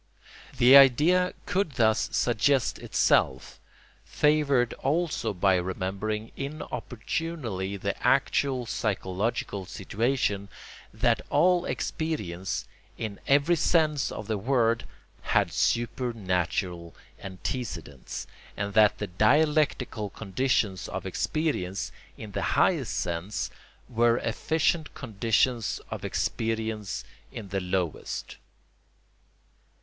The 0.57 0.75
idea 0.75 1.33
could 1.45 1.73
thus 1.73 2.09
suggest 2.11 2.79
itself—favoured 2.79 4.73
also 4.73 5.31
by 5.31 5.57
remembering 5.57 6.31
inopportunely 6.35 7.77
the 7.77 7.95
actual 8.01 8.65
psychological 8.65 9.67
situation—that 9.67 11.21
all 11.29 11.65
experience, 11.65 12.65
in 12.97 13.19
every 13.27 13.55
sense 13.55 14.11
of 14.11 14.25
the 14.25 14.39
word, 14.39 14.85
had 15.21 15.51
supernatural 15.53 16.95
antecedents, 17.21 18.25
and 18.57 18.73
that 18.73 18.97
the 18.97 19.05
dialectical 19.05 20.09
conditions 20.09 20.87
of 20.87 21.05
experience, 21.05 21.91
in 22.17 22.31
the 22.31 22.41
highest 22.57 22.97
sense, 22.99 23.51
were 23.87 24.17
efficient 24.17 24.95
conditions 24.95 25.79
of 25.91 26.03
experience 26.03 27.03
in 27.31 27.49
the 27.49 27.61
lowest. 27.61 28.37